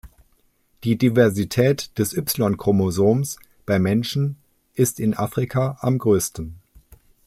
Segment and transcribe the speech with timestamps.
[0.83, 4.35] Die Diversität des Y-Chromosoms beim Menschen
[4.73, 6.55] ist in Afrika am größten.